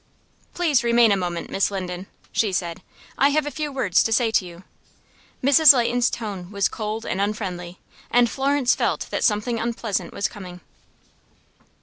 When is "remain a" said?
0.83-1.15